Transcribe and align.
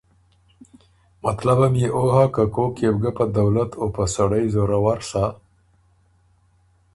مطلبه 1.25 1.67
ميې 1.73 1.87
او 1.97 2.05
هۀ 2.13 2.23
که 2.33 2.43
کوک 2.53 2.75
يې 2.81 2.89
بو 2.93 2.99
ګه 3.03 3.11
په 3.17 3.25
دولت 3.37 3.71
او 3.81 3.87
په 3.95 4.03
سړئ 4.15 4.43
زورآور 4.53 4.99
سَۀ 5.09 5.25